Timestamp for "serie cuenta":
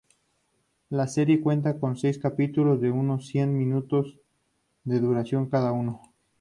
1.05-1.79